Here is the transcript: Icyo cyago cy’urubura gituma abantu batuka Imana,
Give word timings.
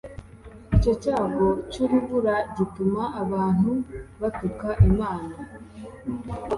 Icyo 0.75 0.91
cyago 1.03 1.47
cy’urubura 1.71 2.35
gituma 2.55 3.03
abantu 3.21 3.71
batuka 4.21 4.67
Imana, 4.89 5.33